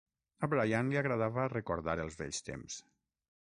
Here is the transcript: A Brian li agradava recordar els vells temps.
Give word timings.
A 0.45 0.47
Brian 0.53 0.89
li 0.93 0.97
agradava 1.01 1.45
recordar 1.51 1.97
els 2.07 2.19
vells 2.23 2.41
temps. 2.49 2.81